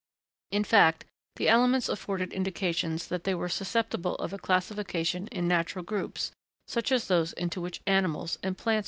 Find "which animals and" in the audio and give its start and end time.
7.61-8.57